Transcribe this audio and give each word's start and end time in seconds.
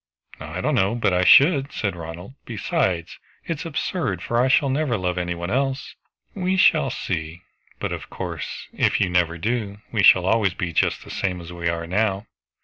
"I 0.39 0.61
don't 0.61 0.73
know, 0.73 0.95
but 0.95 1.13
I 1.13 1.23
should," 1.23 1.71
said 1.71 1.95
Ronald. 1.95 2.33
"Besides, 2.45 3.19
it 3.45 3.59
is 3.59 3.67
absurd, 3.67 4.23
for 4.23 4.41
I 4.41 4.47
shall 4.47 4.71
never 4.71 4.97
love 4.97 5.19
any 5.19 5.35
one 5.35 5.51
else." 5.51 5.93
"We 6.33 6.57
shall 6.57 6.89
see; 6.89 7.43
but 7.79 7.91
of 7.91 8.09
course 8.09 8.67
if 8.73 8.99
you 8.99 9.11
never 9.11 9.37
do, 9.37 9.77
we 9.91 10.01
shall 10.01 10.25
always 10.25 10.55
be 10.55 10.73
just 10.73 11.03
the 11.03 11.11
same 11.11 11.39
as 11.39 11.53
we 11.53 11.69
are 11.69 11.85
now." 11.85 12.25